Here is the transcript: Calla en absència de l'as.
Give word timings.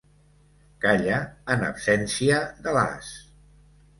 Calla 0.85 1.19
en 1.55 1.67
absència 1.67 2.39
de 2.67 2.75
l'as. 2.79 3.13